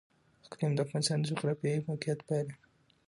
[0.45, 2.55] اقلیم د افغانستان د جغرافیایي موقیعت پایله ده.